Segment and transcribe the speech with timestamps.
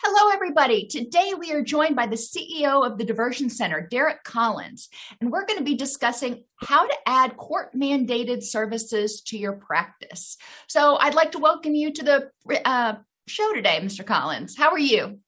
[0.00, 0.86] Hello, everybody.
[0.86, 4.88] Today we are joined by the CEO of the Diversion Center, Derek Collins,
[5.20, 10.36] and we're going to be discussing how to add court mandated services to your practice.
[10.68, 12.30] So I'd like to welcome you to the
[12.64, 12.94] uh,
[13.26, 14.06] show today, Mr.
[14.06, 14.56] Collins.
[14.56, 15.18] How are you?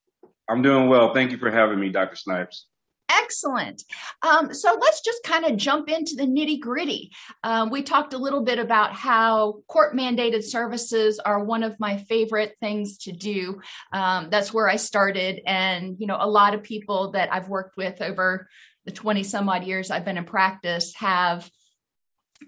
[0.49, 1.13] I'm doing well.
[1.15, 2.15] Thank you for having me, Dr.
[2.15, 2.67] Snipes.
[3.11, 3.83] Excellent.
[4.23, 7.11] Um, so let's just kind of jump into the nitty gritty.
[7.43, 11.97] Um, we talked a little bit about how court mandated services are one of my
[11.97, 13.61] favorite things to do.
[13.93, 15.41] Um, that's where I started.
[15.47, 18.49] And, you know, a lot of people that I've worked with over
[18.85, 21.51] the 20 some odd years I've been in practice have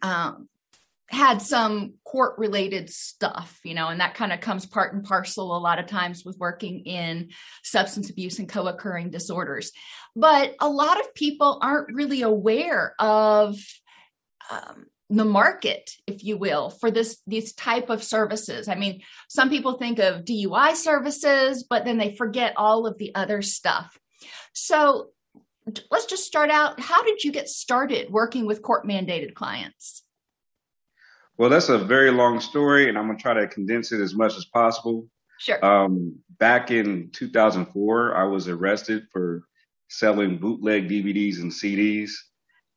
[0.01, 0.49] um,
[1.13, 5.55] had some court related stuff, you know, and that kind of comes part and parcel
[5.55, 7.29] a lot of times with working in
[7.63, 9.73] substance abuse and co occurring disorders.
[10.17, 13.59] But a lot of people aren't really aware of
[14.51, 18.67] um, the market, if you will, for this these type of services.
[18.67, 23.15] I mean, some people think of DUI services, but then they forget all of the
[23.15, 23.99] other stuff.
[24.55, 25.09] So
[25.91, 26.81] let's just start out.
[26.81, 30.03] How did you get started working with court mandated clients?
[31.39, 34.15] Well, that's a very long story, and I'm going to try to condense it as
[34.15, 35.09] much as possible.
[35.39, 35.65] Sure.
[35.65, 39.43] Um, back in 2004, I was arrested for
[39.89, 42.13] selling bootleg DVDs and CDs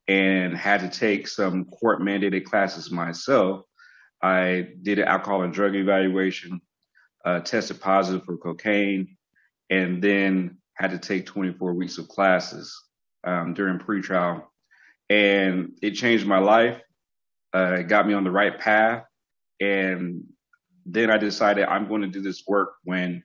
[0.08, 3.62] and had to take some court mandated classes myself.
[4.22, 6.60] I did an alcohol and drug evaluation,
[7.24, 9.16] uh, tested positive for cocaine,
[9.70, 12.74] and then had to take 24 weeks of classes
[13.24, 14.44] um, during pretrial.
[15.08, 16.80] And it changed my life
[17.56, 19.04] uh, got me on the right path.
[19.60, 20.24] And
[20.84, 23.22] then I decided I'm going to do this work when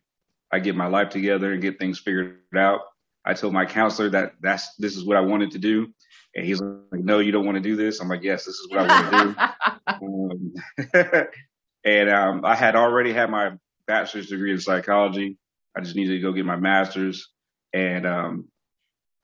[0.51, 2.81] I get my life together and get things figured out.
[3.25, 5.88] I told my counselor that that's this is what I wanted to do,
[6.33, 8.67] and he's like, "No, you don't want to do this." I'm like, "Yes, this is
[8.71, 9.51] what I want to
[9.99, 10.55] do."
[11.05, 11.27] um,
[11.85, 13.51] and um, I had already had my
[13.85, 15.38] bachelor's degree in psychology.
[15.77, 17.29] I just needed to go get my master's.
[17.73, 18.47] And um,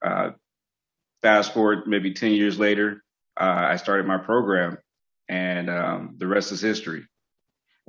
[0.04, 0.30] uh,
[1.22, 3.02] fast forward maybe 10 years later,
[3.38, 4.78] uh, I started my program
[5.28, 7.04] and um, the rest is history.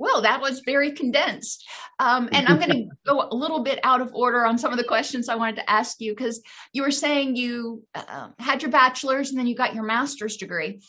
[0.00, 1.68] Well, that was very condensed.
[1.98, 4.78] Um, and I'm going to go a little bit out of order on some of
[4.78, 6.40] the questions I wanted to ask you because
[6.72, 10.80] you were saying you uh, had your bachelor's and then you got your master's degree.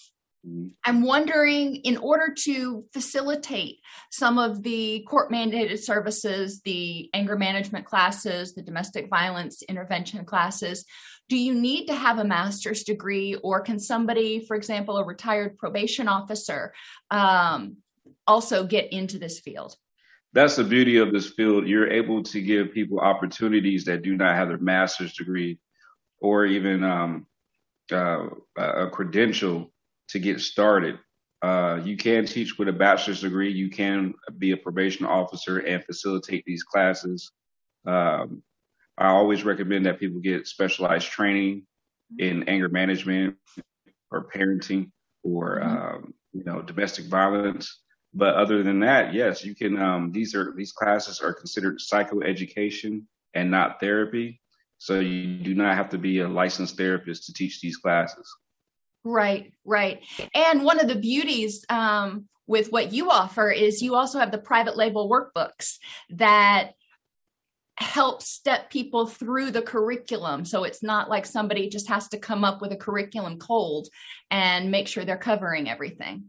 [0.48, 0.68] Mm-hmm.
[0.86, 3.80] I'm wondering, in order to facilitate
[4.12, 10.86] some of the court mandated services, the anger management classes, the domestic violence intervention classes,
[11.32, 15.58] do you need to have a master's degree or can somebody for example a retired
[15.58, 16.74] probation officer
[17.10, 17.78] um,
[18.28, 19.76] also get into this field
[20.34, 24.36] that's the beauty of this field you're able to give people opportunities that do not
[24.36, 25.58] have their master's degree
[26.20, 27.26] or even um,
[27.94, 28.26] uh,
[28.58, 29.72] a credential
[30.12, 30.98] to get started
[31.44, 35.84] uh, you can teach with a bachelor's degree you can be a probation officer and
[35.84, 37.32] facilitate these classes
[37.86, 38.44] um,
[38.98, 41.66] I always recommend that people get specialized training
[42.20, 43.36] in anger management
[44.12, 44.92] or parenting
[45.24, 45.96] or mm-hmm.
[45.96, 47.80] um, you know domestic violence.
[48.14, 49.82] But other than that, yes, you can.
[49.82, 54.42] Um, these are these classes are considered psychoeducation and not therapy.
[54.78, 58.28] So you do not have to be a licensed therapist to teach these classes.
[59.04, 60.04] Right, right.
[60.36, 64.38] And one of the beauties um, with what you offer is you also have the
[64.38, 65.78] private label workbooks
[66.12, 66.74] that
[67.78, 70.46] help step people through the curriculum.
[70.46, 73.88] So it's not like somebody just has to come up with a curriculum cold
[74.30, 76.26] and make sure they're covering everything.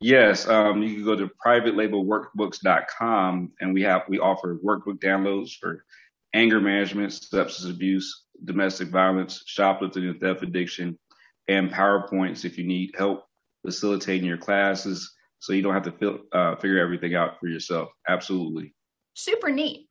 [0.00, 5.84] Yes, um, you can go to privatelabelworkbooks.com and we have we offer workbook downloads for
[6.32, 10.98] anger management, substance abuse, domestic violence, shoplifting and theft addiction,
[11.48, 13.24] and PowerPoints if you need help
[13.64, 17.88] facilitating your classes so you don't have to feel, uh, figure everything out for yourself.
[18.08, 18.74] Absolutely.
[19.14, 19.88] Super neat.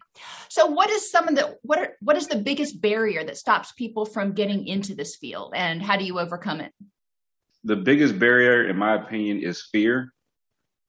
[0.50, 3.72] So what is some of the what are, what is the biggest barrier that stops
[3.74, 6.74] people from getting into this field and how do you overcome it?
[7.64, 10.14] The biggest barrier in my opinion is fear.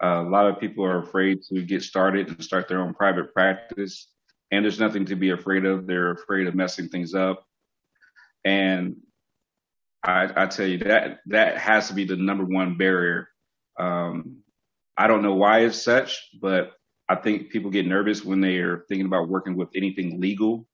[0.02, 3.32] Uh, a lot of people are afraid to get started and start their own private
[3.34, 4.08] practice
[4.50, 5.86] and there's nothing to be afraid of.
[5.86, 7.44] They're afraid of messing things up.
[8.44, 8.96] And
[10.02, 13.28] I, I tell you that that has to be the number one barrier.
[13.78, 14.38] Um,
[14.96, 16.72] I don't know why it's such, but
[17.08, 20.66] I think people get nervous when they are thinking about working with anything legal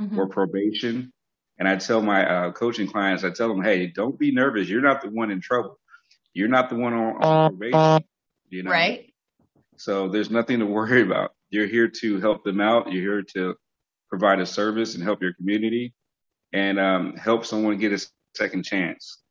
[0.00, 0.18] mm-hmm.
[0.18, 1.12] or probation.
[1.58, 4.68] And I tell my uh, coaching clients, I tell them, hey, don't be nervous.
[4.68, 5.78] You're not the one in trouble.
[6.34, 8.04] You're not the one on, on probation.
[8.50, 8.70] You know?
[8.70, 9.12] Right.
[9.76, 11.32] So there's nothing to worry about.
[11.50, 12.92] You're here to help them out.
[12.92, 13.54] You're here to
[14.08, 15.94] provide a service and help your community
[16.52, 19.22] and um, help someone get a second chance.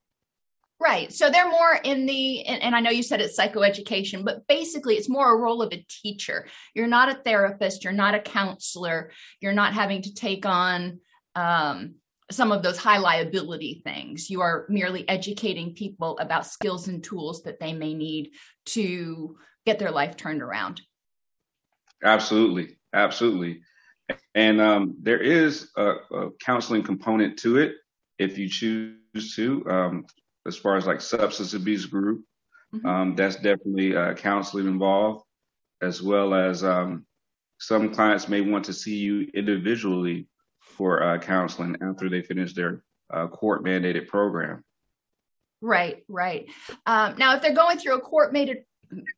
[0.79, 1.11] Right.
[1.13, 4.95] So they're more in the, and, and, I know you said it's psychoeducation, but basically
[4.95, 6.47] it's more a role of a teacher.
[6.73, 10.99] You're not a therapist, you're not a counselor, you're not having to take on
[11.33, 11.95] um,
[12.29, 14.29] some of those high liability things.
[14.29, 18.31] You are merely educating people about skills and tools that they may need
[18.67, 20.81] to get their life turned around.
[22.03, 22.77] Absolutely.
[22.93, 23.61] Absolutely.
[24.35, 27.75] And um, there is a, a, counseling component to it
[28.19, 29.65] if you choose to.
[29.69, 30.05] Um,
[30.47, 32.23] as far as like substance abuse group,
[32.73, 32.85] mm-hmm.
[32.85, 35.25] um, that's definitely uh, counseling involved,
[35.81, 37.05] as well as um,
[37.59, 40.27] some clients may want to see you individually
[40.59, 42.83] for uh, counseling after they finish their
[43.13, 44.63] uh, court mandated program.
[45.61, 46.47] Right, right.
[46.85, 48.63] Um, now, if they're going through a court mandated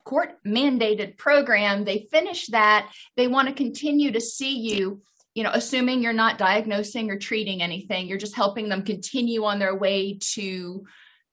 [0.06, 5.02] court mandated program, they finish that, they want to continue to see you
[5.38, 9.60] you know, assuming you're not diagnosing or treating anything, you're just helping them continue on
[9.60, 10.84] their way to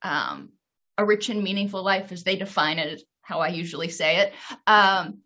[0.03, 0.51] um,
[0.99, 4.35] a rich and meaningful life as they define it, how I usually say it,
[4.67, 5.21] um,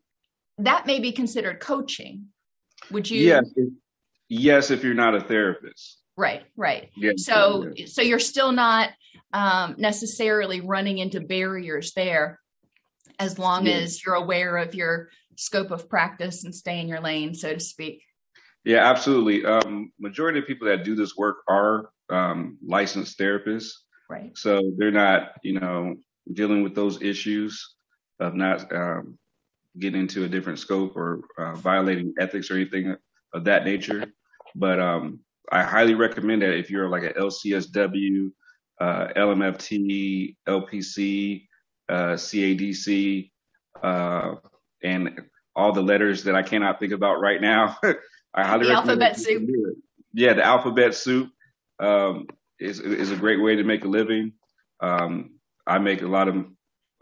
[0.58, 2.26] that may be considered coaching.
[2.92, 3.20] Would you?
[3.20, 3.46] Yes,
[4.28, 5.98] yes, if you're not a therapist.
[6.16, 6.88] Right, right.
[6.96, 7.96] Yes, so, yes.
[7.96, 8.90] so you're still not
[9.32, 12.38] um, necessarily running into barriers there,
[13.18, 13.82] as long yes.
[13.82, 17.58] as you're aware of your scope of practice and stay in your lane, so to
[17.58, 18.04] speak.
[18.68, 19.46] Yeah, absolutely.
[19.46, 23.70] Um, majority of people that do this work are um, licensed therapists.
[24.10, 24.36] Right.
[24.36, 25.96] So they're not, you know,
[26.34, 27.76] dealing with those issues
[28.20, 29.18] of not um,
[29.78, 32.94] getting into a different scope or uh, violating ethics or anything
[33.32, 34.04] of that nature.
[34.54, 35.20] But um,
[35.50, 38.30] I highly recommend that if you're like an LCSW,
[38.82, 41.46] uh, LMFT, LPC,
[41.88, 43.30] uh, CADC,
[43.82, 44.34] uh,
[44.84, 45.22] and
[45.56, 47.78] all the letters that I cannot think about right now.
[48.34, 49.48] I highly the recommend alphabet soup.
[50.12, 51.30] Yeah, the alphabet soup.
[51.80, 52.26] Um,
[52.60, 54.32] is is a great way to make a living.
[54.80, 56.46] Um, I make a lot of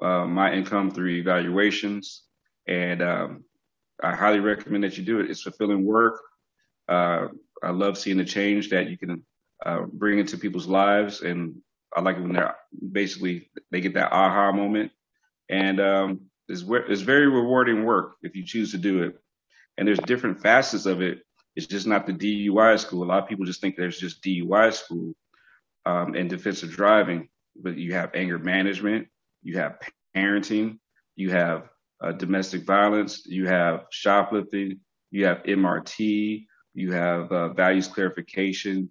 [0.02, 2.24] uh, my income through evaluations,
[2.66, 3.44] and um,
[4.02, 5.30] I highly recommend that you do it.
[5.30, 6.20] It's fulfilling work.
[6.88, 7.28] Uh,
[7.62, 9.24] I love seeing the change that you can
[9.64, 11.56] uh, bring into people's lives, and
[11.96, 12.56] I like it when they're
[12.92, 14.92] basically they get that aha moment,
[15.48, 19.16] and um, it's it's very rewarding work if you choose to do it.
[19.78, 21.20] And there's different facets of it.
[21.54, 23.04] It's just not the DUI school.
[23.04, 25.14] A lot of people just think there's just DUI school
[25.86, 29.08] um, and defensive driving, but you have anger management,
[29.42, 29.78] you have
[30.14, 30.78] parenting,
[31.14, 31.68] you have
[32.02, 34.80] uh, domestic violence, you have shoplifting,
[35.10, 38.90] you have MRT, you have uh, values clarification,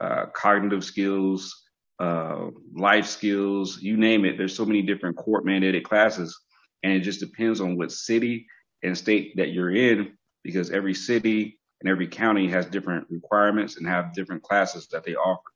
[0.00, 1.64] uh, cognitive skills,
[1.98, 4.36] uh, life skills, you name it.
[4.36, 6.38] There's so many different court mandated classes,
[6.82, 8.46] and it just depends on what city
[8.86, 13.86] and state that you're in, because every city and every county has different requirements and
[13.86, 15.50] have different classes that they offer.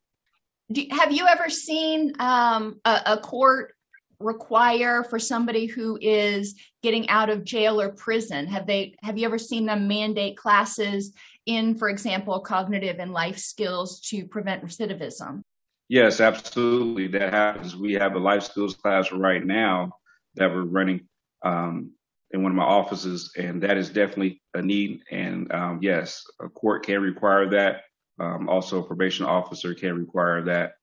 [0.73, 3.75] Do, have you ever seen um, a, a court
[4.19, 8.47] require for somebody who is getting out of jail or prison?
[8.47, 11.13] Have they have you ever seen them mandate classes
[11.47, 15.41] in for example cognitive and life skills to prevent recidivism?
[15.89, 17.09] Yes absolutely.
[17.09, 17.75] That happens.
[17.75, 19.93] We have a life skills class right now
[20.35, 21.09] that we're running
[21.43, 21.93] um,
[22.33, 26.49] in one of my offices and that is definitely a need and um, yes a
[26.49, 27.83] court can require that
[28.21, 30.75] um, also, a probation officer can require that.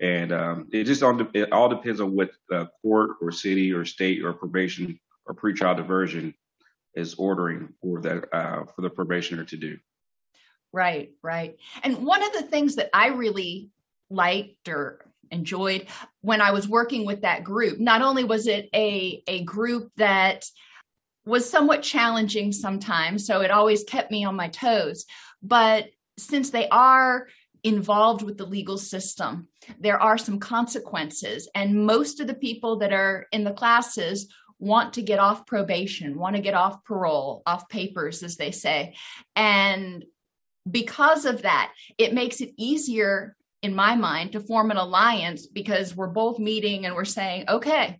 [0.00, 3.72] And um, it just all, de- it all depends on what the court or city
[3.72, 6.34] or state or probation or pretrial diversion
[6.94, 9.78] is ordering for that uh, for the probationer to do.
[10.72, 11.56] Right, right.
[11.84, 13.70] And one of the things that I really
[14.08, 15.86] liked or enjoyed
[16.22, 20.46] when I was working with that group, not only was it a a group that
[21.26, 25.04] was somewhat challenging sometimes, so it always kept me on my toes,
[25.42, 25.86] but
[26.18, 27.28] since they are
[27.62, 29.48] involved with the legal system,
[29.78, 31.48] there are some consequences.
[31.54, 36.18] And most of the people that are in the classes want to get off probation,
[36.18, 38.94] want to get off parole, off papers, as they say.
[39.36, 40.04] And
[40.70, 45.96] because of that, it makes it easier, in my mind, to form an alliance because
[45.96, 47.98] we're both meeting and we're saying, okay,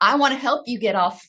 [0.00, 1.26] I want to help you get off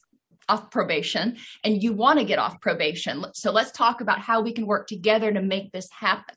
[0.49, 3.25] off probation and you want to get off probation.
[3.33, 6.35] So let's talk about how we can work together to make this happen.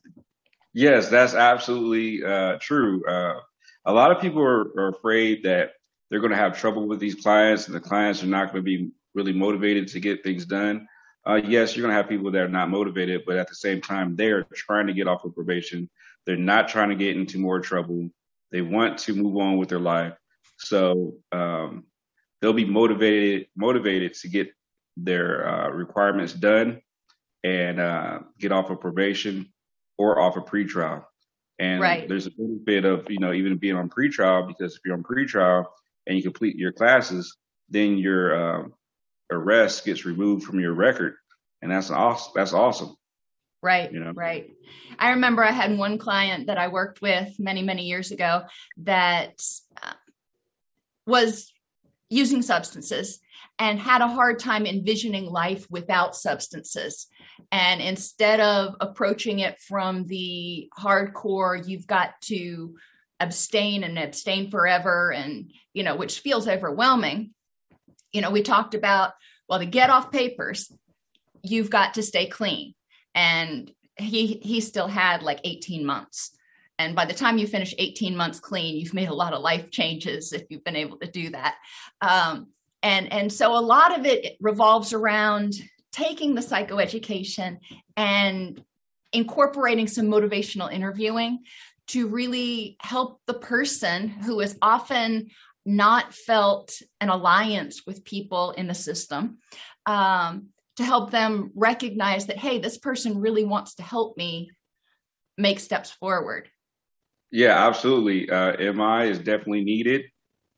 [0.73, 3.05] Yes, that's absolutely uh, true.
[3.05, 3.39] Uh,
[3.85, 5.71] a lot of people are, are afraid that
[6.09, 8.77] they're going to have trouble with these clients and the clients are not going to
[8.77, 10.87] be really motivated to get things done.
[11.25, 13.81] Uh, yes, you're going to have people that are not motivated, but at the same
[13.81, 15.89] time, they're trying to get off of probation.
[16.25, 18.09] They're not trying to get into more trouble.
[18.51, 20.13] They want to move on with their life.
[20.57, 21.85] So um,
[22.43, 24.53] they'll be motivated motivated to get
[24.97, 26.81] their uh, requirements done
[27.45, 29.51] and uh, get off of probation
[29.97, 31.05] or off of pretrial.
[31.57, 32.07] And right.
[32.07, 35.65] there's a benefit of, you know, even being on pretrial because if you're on pretrial
[36.05, 37.37] and you complete your classes,
[37.69, 38.67] then your uh,
[39.31, 41.15] arrest gets removed from your record.
[41.61, 42.33] And that's awesome.
[42.35, 42.93] That's awesome.
[43.61, 43.89] Right.
[43.89, 44.11] You know?
[44.11, 44.51] Right.
[44.99, 48.43] I remember I had one client that I worked with many, many years ago
[48.79, 49.41] that
[49.81, 49.93] uh,
[51.07, 51.53] was
[52.13, 53.19] using substances
[53.59, 57.07] and had a hard time envisioning life without substances.
[57.51, 62.75] And instead of approaching it from the hardcore, you've got to
[63.19, 67.31] abstain and abstain forever, and, you know, which feels overwhelming.
[68.11, 69.13] You know, we talked about,
[69.47, 70.71] well, to get off papers,
[71.41, 72.73] you've got to stay clean.
[73.15, 76.31] And he he still had like 18 months.
[76.79, 79.69] And by the time you finish 18 months clean, you've made a lot of life
[79.69, 81.55] changes if you've been able to do that.
[82.01, 82.47] Um,
[82.81, 85.55] and and so a lot of it revolves around
[85.91, 87.57] taking the psychoeducation
[87.95, 88.61] and
[89.13, 91.39] incorporating some motivational interviewing
[91.87, 95.29] to really help the person who has often
[95.65, 99.37] not felt an alliance with people in the system
[99.85, 104.49] um, to help them recognize that hey this person really wants to help me
[105.37, 106.49] make steps forward
[107.33, 110.03] yeah absolutely uh, mi is definitely needed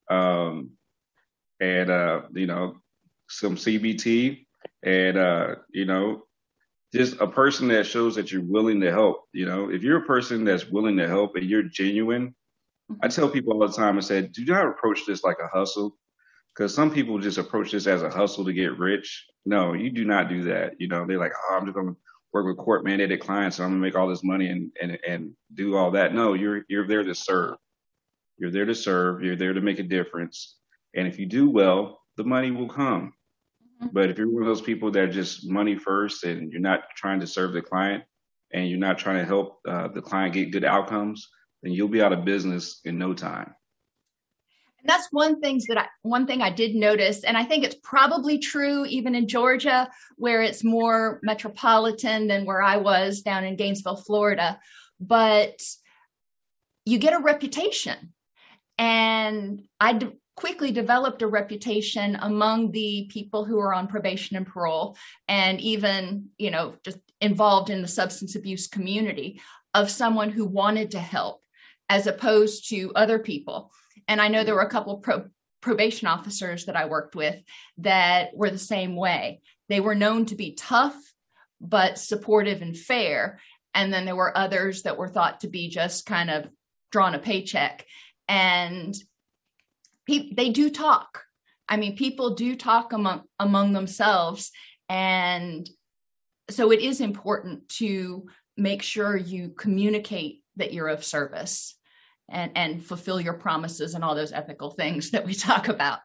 [0.09, 0.71] um,
[1.59, 2.75] and uh, you know
[3.29, 4.45] some CBT,
[4.83, 6.23] and uh, you know
[6.93, 9.23] just a person that shows that you're willing to help.
[9.33, 12.35] You know, if you're a person that's willing to help and you're genuine,
[13.03, 13.97] I tell people all the time.
[13.97, 15.97] I said, do not approach this like a hustle,
[16.55, 19.25] because some people just approach this as a hustle to get rich.
[19.45, 20.73] No, you do not do that.
[20.79, 21.97] You know, they're like, oh, I'm just going to
[22.35, 25.31] work with court mandated clients, and I'm to make all this money and and and
[25.53, 26.13] do all that.
[26.13, 27.55] No, you're you're there to serve.
[28.37, 29.23] You're there to serve.
[29.23, 30.57] You're there to make a difference.
[30.95, 33.13] And if you do well, the money will come.
[33.81, 33.87] Mm-hmm.
[33.93, 36.81] But if you're one of those people that are just money first and you're not
[36.97, 38.03] trying to serve the client
[38.51, 41.29] and you're not trying to help uh, the client get good outcomes,
[41.63, 43.55] then you'll be out of business in no time.
[44.85, 48.37] That's one things that I, one thing I did notice, and I think it's probably
[48.37, 53.97] true even in Georgia, where it's more metropolitan than where I was down in Gainesville,
[53.97, 54.59] Florida.
[54.99, 55.61] But
[56.85, 58.13] you get a reputation,
[58.77, 59.99] and I
[60.35, 66.27] quickly developed a reputation among the people who are on probation and parole and even
[66.37, 69.39] you know just involved in the substance abuse community
[69.73, 71.41] of someone who wanted to help
[71.89, 73.71] as opposed to other people
[74.07, 75.29] and i know there were a couple pro-
[75.61, 77.35] probation officers that i worked with
[77.77, 79.41] that were the same way.
[79.69, 80.95] They were known to be tough
[81.61, 83.39] but supportive and fair.
[83.73, 86.47] And then there were others that were thought to be just kind of
[86.91, 87.85] drawn a paycheck.
[88.27, 88.95] And
[90.07, 91.23] they do talk.
[91.67, 94.51] I mean, people do talk among among themselves,
[94.87, 95.67] and
[96.51, 101.75] so it is important to make sure you communicate that you're of service
[102.29, 105.99] and and fulfill your promises and all those ethical things that we talk about.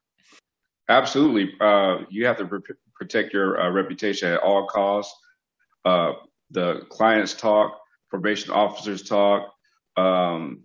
[0.89, 5.15] Absolutely, uh, you have to pr- protect your uh, reputation at all costs.
[5.85, 6.13] Uh,
[6.51, 7.79] the clients talk,
[8.11, 9.53] probation officers talk,
[9.97, 10.63] um,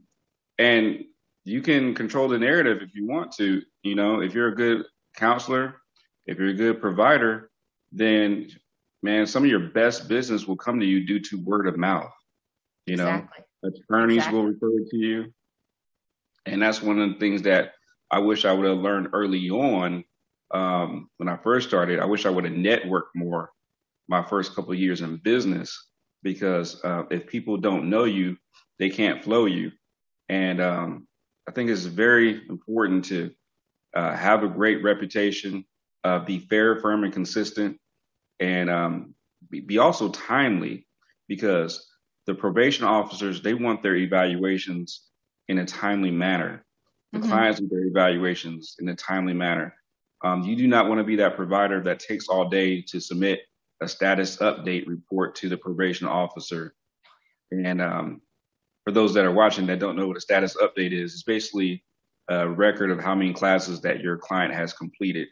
[0.57, 1.03] and
[1.43, 3.61] you can control the narrative if you want to.
[3.83, 4.83] You know, if you're a good
[5.15, 5.75] counselor,
[6.25, 7.51] if you're a good provider,
[7.91, 8.49] then
[9.03, 12.11] man, some of your best business will come to you due to word of mouth.
[12.87, 13.43] You know, exactly.
[13.63, 14.39] attorneys exactly.
[14.39, 15.33] will refer to you.
[16.45, 17.73] And that's one of the things that
[18.11, 20.03] I wish I would have learned early on
[20.51, 21.99] um, when I first started.
[21.99, 23.51] I wish I would have networked more
[24.07, 25.89] my first couple years in business
[26.21, 28.37] because uh, if people don't know you,
[28.79, 29.71] they can't flow you.
[30.29, 31.07] And um,
[31.47, 33.31] I think it's very important to
[33.95, 35.65] uh, have a great reputation,
[36.03, 37.77] uh, be fair, firm, and consistent,
[38.39, 39.15] and um,
[39.49, 40.87] be, be, also timely
[41.27, 41.87] because
[42.25, 45.03] the probation officers they want their evaluations
[45.47, 46.65] in a timely manner.
[47.11, 47.29] The mm-hmm.
[47.29, 49.73] clients want their evaluations in a timely manner.
[50.23, 53.41] Um, you do not want to be that provider that takes all day to submit
[53.81, 56.73] a status update report to the probation officer
[57.51, 58.21] and um,
[58.83, 61.83] for those that are watching that don't know what a status update is, it's basically
[62.27, 65.27] a record of how many classes that your client has completed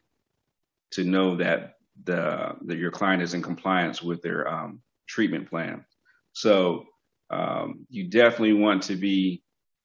[0.92, 5.86] to know that the that your client is in compliance with their um, treatment plan.
[6.34, 6.86] So
[7.30, 9.43] um, you definitely want to be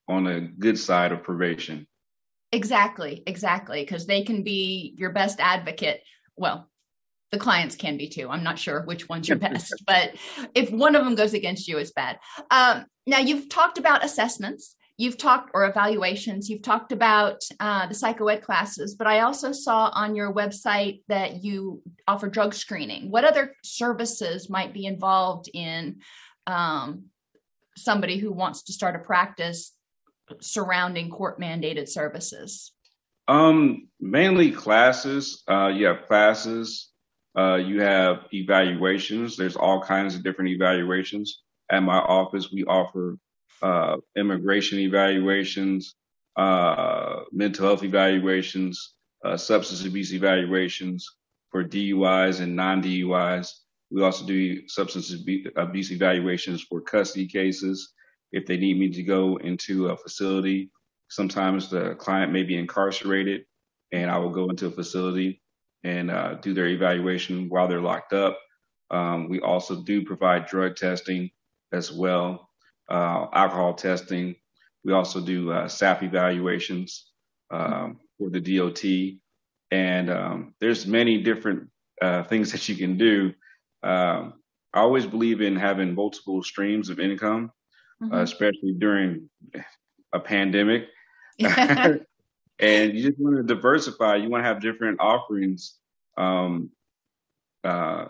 [0.08, 1.86] on a good side of probation.
[2.52, 6.02] Exactly, exactly, because they can be your best advocate.
[6.36, 6.70] Well,
[7.30, 8.30] the clients can be too.
[8.30, 10.14] I'm not sure which one's your best, but
[10.54, 12.18] if one of them goes against you, it's bad.
[12.50, 17.94] Um, now, you've talked about assessments, you've talked or evaluations, you've talked about uh, the
[17.94, 23.10] psychoed classes, but I also saw on your website that you offer drug screening.
[23.10, 26.00] What other services might be involved in
[26.46, 27.04] um,
[27.76, 29.72] somebody who wants to start a practice
[30.40, 32.72] surrounding court mandated services?
[33.28, 35.42] Um, mainly classes.
[35.48, 36.90] Uh, you have classes.
[37.36, 39.36] Uh, you have evaluations.
[39.36, 41.42] There's all kinds of different evaluations.
[41.70, 43.18] At my office, we offer
[43.62, 45.94] uh, immigration evaluations,
[46.36, 48.94] uh, mental health evaluations,
[49.24, 51.06] uh, substance abuse evaluations
[51.50, 53.50] for DUIs and non-DUIs.
[53.90, 55.14] We also do substance
[55.56, 57.92] abuse evaluations for custody cases.
[58.32, 60.70] If they need me to go into a facility,
[61.08, 63.44] sometimes the client may be incarcerated
[63.92, 65.42] and I will go into a facility
[65.84, 68.38] and uh, do their evaluation while they're locked up.
[68.90, 71.30] Um, we also do provide drug testing
[71.72, 72.50] as well,
[72.90, 74.34] uh, alcohol testing.
[74.84, 77.10] We also do uh, SAP evaluations
[77.50, 78.84] um, for the DOT.
[79.70, 81.68] And um, there's many different
[82.00, 83.32] uh, things that you can do.
[83.82, 84.34] Um,
[84.74, 87.50] I always believe in having multiple streams of income,
[88.02, 88.14] mm-hmm.
[88.14, 89.28] especially during
[90.12, 90.88] a pandemic.
[91.38, 92.02] and
[92.58, 94.16] you just want to diversify.
[94.16, 95.76] You want to have different offerings.
[96.16, 96.70] Um,
[97.64, 98.06] uh,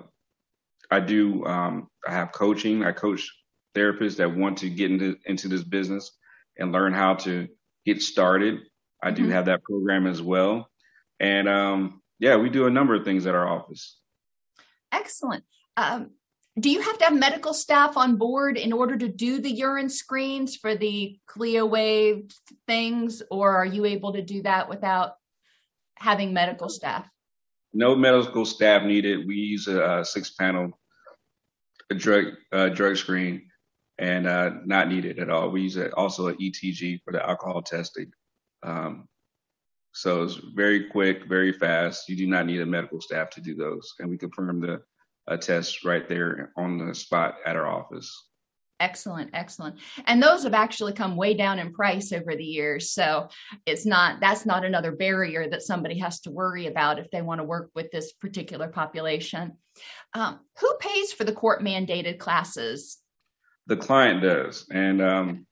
[0.91, 1.45] I do.
[1.45, 2.85] Um, I have coaching.
[2.85, 3.31] I coach
[3.77, 6.11] therapists that want to get into into this business
[6.59, 7.49] and learn how to
[7.85, 8.61] get started.
[9.03, 9.33] I do mm-hmm.
[9.33, 10.71] have that program as well,
[11.21, 13.99] and um, yeah, we do a number of things at our office.
[14.91, 15.45] Excellent.
[15.77, 16.11] Um,
[16.61, 19.89] do you have to have medical staff on board in order to do the urine
[19.89, 22.23] screens for the CLIA
[22.67, 25.13] things, or are you able to do that without
[25.97, 27.07] having medical staff?
[27.73, 29.27] No medical staff needed.
[29.27, 30.79] We use a, a six panel
[31.97, 33.49] drug drug screen
[33.99, 35.51] and uh, not needed at all.
[35.51, 38.11] We use a, also an ETG for the alcohol testing.
[38.63, 39.09] Um,
[39.93, 42.09] so it's very quick, very fast.
[42.09, 44.81] You do not need a medical staff to do those, and we confirm the
[45.29, 48.29] a test right there on the spot at our office.
[48.81, 49.77] Excellent, excellent.
[50.07, 52.91] And those have actually come way down in price over the years.
[52.91, 53.29] So
[53.67, 57.41] it's not, that's not another barrier that somebody has to worry about if they want
[57.41, 59.55] to work with this particular population.
[60.15, 62.99] Um, who pays for the court mandated classes?
[63.67, 64.67] The client does.
[64.71, 65.47] And um,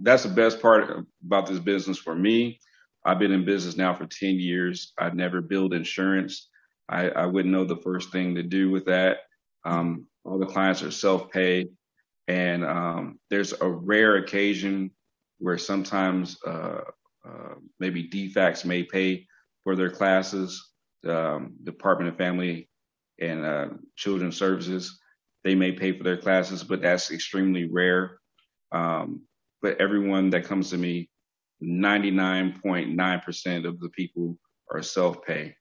[0.00, 2.58] that's the best part about this business for me.
[3.04, 4.92] I've been in business now for 10 years.
[4.98, 6.48] I've never billed insurance.
[6.88, 9.18] I, I wouldn't know the first thing to do with that.
[9.64, 11.68] Um, all the clients are self-pay,
[12.26, 14.90] and um, there's a rare occasion
[15.38, 16.80] where sometimes uh,
[17.26, 19.26] uh, maybe DFACS may pay
[19.64, 20.72] for their classes.
[21.06, 22.68] Um, Department of Family
[23.20, 24.98] and uh, Children's Services
[25.44, 28.18] they may pay for their classes, but that's extremely rare.
[28.72, 29.22] Um,
[29.62, 31.10] but everyone that comes to me,
[31.62, 34.38] 99.9% of the people
[34.70, 35.54] are self-pay.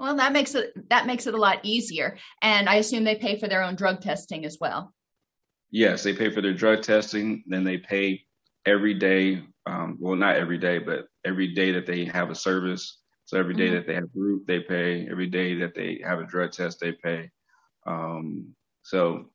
[0.00, 2.18] Well, that makes it that makes it a lot easier.
[2.42, 4.92] And I assume they pay for their own drug testing as well.
[5.70, 7.44] Yes, they pay for their drug testing.
[7.46, 8.24] Then they pay
[8.66, 9.42] every day.
[9.66, 12.98] Um, well, not every day, but every day that they have a service.
[13.24, 13.74] So every day mm-hmm.
[13.76, 15.08] that they have a group, they pay.
[15.10, 17.30] Every day that they have a drug test, they pay.
[17.86, 19.30] Um, so,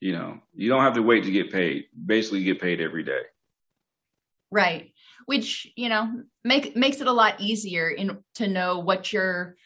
[0.00, 1.84] you know, you don't have to wait to get paid.
[2.06, 3.22] Basically, get paid every day.
[4.50, 4.92] Right,
[5.26, 9.56] which you know make makes it a lot easier in to know what your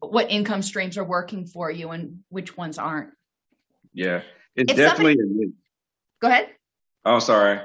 [0.00, 3.10] what income streams are working for you and which ones aren't.
[3.92, 4.22] Yeah,
[4.54, 5.54] it's if definitely somebody, a niche.
[6.20, 6.48] Go ahead.
[7.04, 7.60] Oh, sorry.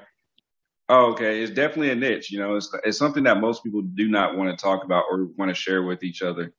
[0.90, 1.42] Oh, okay.
[1.42, 2.32] It's definitely a niche.
[2.32, 5.28] You know, it's it's something that most people do not want to talk about or
[5.38, 6.54] want to share with each other.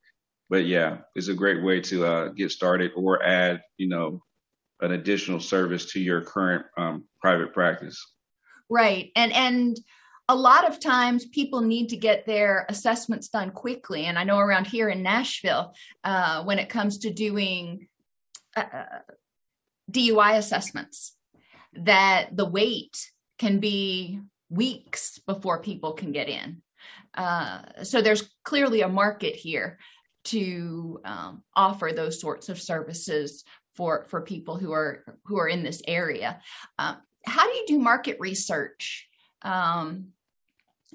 [0.49, 4.21] But yeah, it's a great way to uh, get started or add, you know,
[4.81, 8.03] an additional service to your current um, private practice.
[8.69, 9.77] Right, and and
[10.29, 14.05] a lot of times people need to get their assessments done quickly.
[14.05, 17.87] And I know around here in Nashville, uh, when it comes to doing
[18.55, 18.85] uh,
[19.91, 21.15] DUI assessments,
[21.73, 26.61] that the wait can be weeks before people can get in.
[27.13, 29.79] Uh, so there's clearly a market here
[30.25, 33.43] to um, offer those sorts of services
[33.75, 36.39] for for people who are who are in this area.
[36.77, 39.07] Uh, how do you do market research
[39.43, 40.13] um,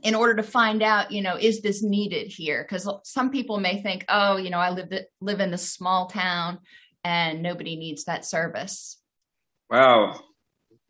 [0.02, 2.62] in order to find out, you know, is this needed here?
[2.62, 6.58] Because some people may think, oh, you know, I live live in this small town
[7.04, 9.00] and nobody needs that service.
[9.70, 10.20] Wow,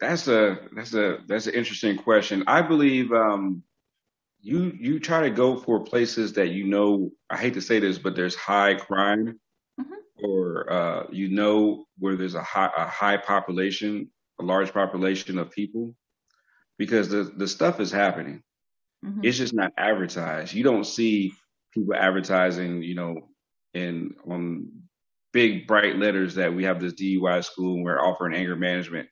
[0.00, 2.44] that's a that's a that's an interesting question.
[2.46, 3.62] I believe um,
[4.40, 7.10] you you try to go for places that you know.
[7.30, 9.40] I hate to say this, but there's high crime,
[9.80, 10.24] mm-hmm.
[10.24, 15.50] or uh, you know where there's a high a high population, a large population of
[15.50, 15.94] people
[16.78, 18.42] because the, the stuff is happening.
[19.04, 19.20] Mm-hmm.
[19.24, 20.54] It's just not advertised.
[20.54, 21.32] You don't see
[21.74, 23.28] people advertising, you know,
[23.74, 24.68] in on
[25.32, 29.08] big bright letters that we have this DUI school and we're offering anger management.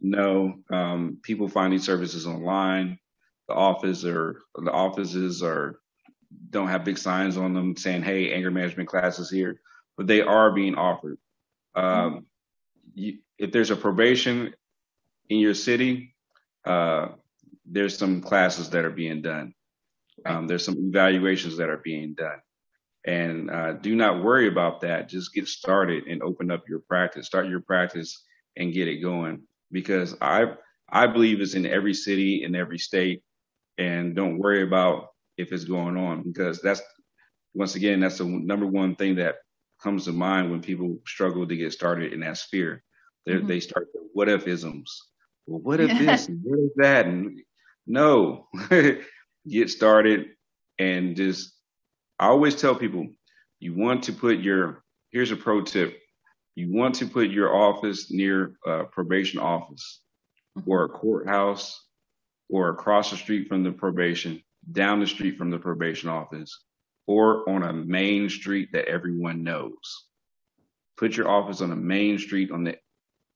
[0.00, 2.98] No, um, people find these services online.
[3.48, 5.80] The office or the offices are
[6.50, 9.60] don't have big signs on them saying, "Hey, anger management classes here,"
[9.96, 11.18] but they are being offered.
[11.74, 12.26] Um,
[12.94, 14.54] you, if there's a probation
[15.30, 16.14] in your city,
[16.68, 17.08] uh,
[17.64, 19.54] there's some classes that are being done.
[20.24, 22.40] Um, there's some evaluations that are being done.
[23.06, 25.08] And uh, do not worry about that.
[25.08, 27.26] Just get started and open up your practice.
[27.26, 28.24] Start your practice
[28.56, 29.42] and get it going.
[29.70, 30.54] Because I
[30.90, 33.22] I believe it's in every city in every state.
[33.76, 36.82] And don't worry about if it's going on because that's
[37.54, 39.36] once again that's the number one thing that
[39.80, 42.82] comes to mind when people struggle to get started in that sphere.
[43.28, 43.46] Mm-hmm.
[43.46, 45.08] They start the what if isms.
[45.48, 47.06] Well, what if this what if that?
[47.06, 47.40] And
[47.86, 48.48] no,
[49.48, 50.26] get started
[50.78, 51.54] and just
[52.18, 53.06] I always tell people
[53.58, 55.98] you want to put your here's a pro tip.
[56.54, 60.02] You want to put your office near a probation office
[60.66, 61.82] or a courthouse
[62.50, 66.62] or across the street from the probation, down the street from the probation office,
[67.06, 70.08] or on a main street that everyone knows.
[70.98, 72.76] Put your office on a main street on the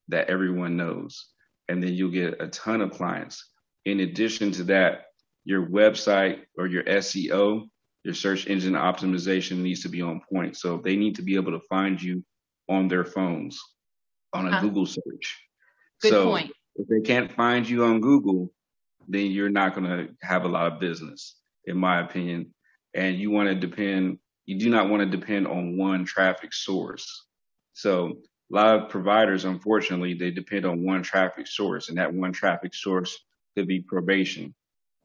[0.09, 1.32] that everyone knows,
[1.73, 3.51] and then you'll get a ton of clients.
[3.85, 5.07] In addition to that,
[5.45, 7.69] your website or your SEO
[8.05, 10.57] your search engine optimization needs to be on point.
[10.57, 12.25] So they need to be able to find you
[12.69, 13.61] on their phones
[14.33, 15.41] on a uh, Google search.
[16.01, 16.51] Good so point.
[16.77, 18.53] If they can't find you on Google,
[19.07, 22.55] then you're not going to have a lot of business, in my opinion.
[22.95, 27.27] And you want to depend, you do not want to depend on one traffic source.
[27.75, 28.19] So
[28.53, 32.75] a lot of providers, unfortunately, they depend on one traffic source, and that one traffic
[32.75, 33.19] source
[33.57, 34.55] could be probation.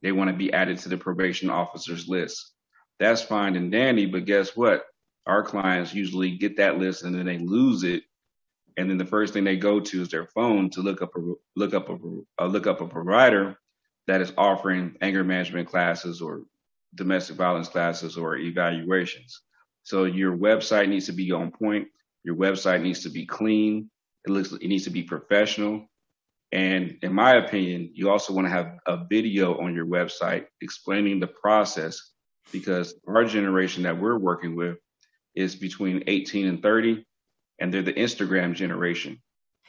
[0.01, 2.53] They want to be added to the probation officer's list
[2.99, 4.05] that's fine and dandy.
[4.05, 4.85] But guess what?
[5.25, 8.03] Our clients usually get that list and then they lose it.
[8.77, 11.33] And then the first thing they go to is their phone to look up a
[11.55, 11.97] look up a,
[12.37, 13.57] a look up a provider
[14.05, 16.43] that is offering anger management classes or
[16.95, 19.41] domestic violence classes or evaluations.
[19.83, 21.87] So your website needs to be on point.
[22.23, 23.89] Your website needs to be clean.
[24.25, 25.87] It looks it needs to be professional.
[26.51, 31.19] And in my opinion, you also want to have a video on your website explaining
[31.19, 31.99] the process
[32.51, 34.77] because our generation that we're working with
[35.35, 37.05] is between 18 and 30,
[37.59, 39.21] and they're the Instagram generation.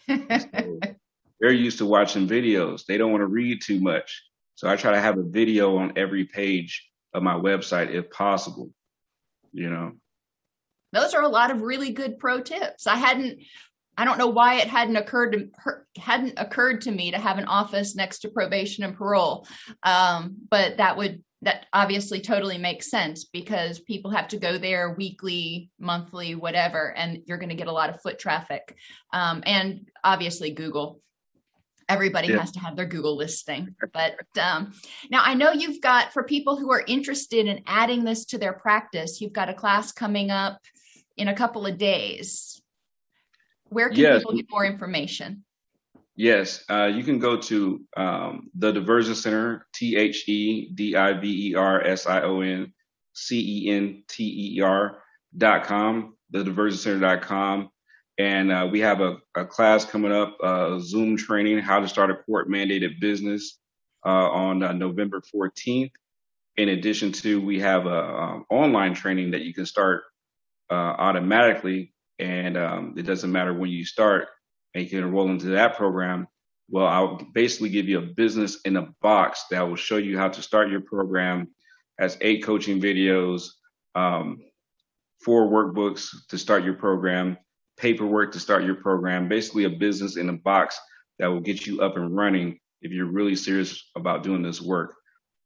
[0.09, 0.19] so
[1.41, 2.85] they're used to watching videos.
[2.87, 4.23] They don't want to read too much.
[4.55, 8.71] So I try to have a video on every page of my website if possible.
[9.53, 9.93] You know.
[10.93, 12.87] Those are a lot of really good pro tips.
[12.87, 13.41] I hadn't
[13.97, 17.47] I don't know why it hadn't occurred to hadn't occurred to me to have an
[17.47, 19.47] office next to probation and parole,
[19.83, 24.95] um, but that would that obviously totally makes sense because people have to go there
[24.95, 28.77] weekly, monthly, whatever, and you're going to get a lot of foot traffic.
[29.13, 31.01] Um, and obviously, Google.
[31.89, 32.39] Everybody yeah.
[32.39, 33.75] has to have their Google listing.
[33.93, 34.73] But um,
[35.11, 38.53] now I know you've got, for people who are interested in adding this to their
[38.53, 40.61] practice, you've got a class coming up
[41.17, 42.61] in a couple of days.
[43.71, 44.19] Where can yes.
[44.19, 45.45] people get more information?
[46.15, 51.13] Yes, uh, you can go to um, the Diversion Center, T H E D I
[51.13, 52.73] V E R S I O N
[53.13, 55.03] C E N T E R
[55.37, 57.69] dot com, the diversion center dot com.
[58.19, 62.11] And uh, we have a, a, class coming up, uh, Zoom training, how to start
[62.11, 63.59] a court mandated business
[64.05, 65.93] uh, on uh, November 14th.
[66.57, 70.03] In addition to, we have a um, online training that you can start
[70.69, 74.27] uh, automatically, and um, it doesn't matter when you start
[74.75, 76.27] and you can enroll into that program,
[76.71, 80.29] well, I'll basically give you a business in a box that will show you how
[80.29, 81.49] to start your program.
[81.99, 83.49] Has eight coaching videos,
[83.95, 84.39] um,
[85.25, 87.39] four workbooks to start your program,
[87.79, 89.29] paperwork to start your program.
[89.29, 90.79] Basically, a business in a box
[91.19, 94.95] that will get you up and running if you're really serious about doing this work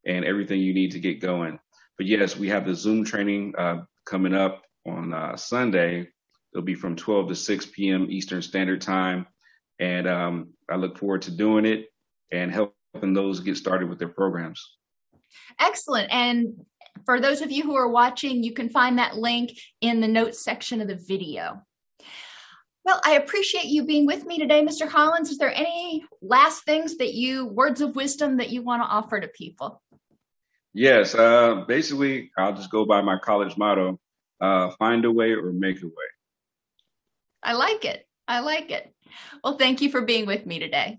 [0.06, 1.58] and everything you need to get going.
[1.96, 6.08] But yes, we have the Zoom training uh, coming up on uh, Sunday
[6.52, 8.08] It'll be from 12 to 6 p.m.
[8.10, 9.26] Eastern Standard Time.
[9.78, 11.86] And um, I look forward to doing it
[12.30, 14.76] and helping those get started with their programs.
[15.58, 16.12] Excellent.
[16.12, 16.66] And
[17.06, 20.44] for those of you who are watching, you can find that link in the notes
[20.44, 21.62] section of the video.
[22.84, 24.88] Well, I appreciate you being with me today, Mr.
[24.88, 25.30] Collins.
[25.30, 29.20] Is there any last things that you, words of wisdom that you want to offer
[29.20, 29.80] to people?
[30.74, 31.14] Yes.
[31.14, 34.00] Uh, basically, I'll just go by my college motto
[34.40, 35.92] uh, find a way or make a way.
[37.42, 38.06] I like it.
[38.26, 38.92] I like it.
[39.44, 40.98] Well, thank you for being with me today.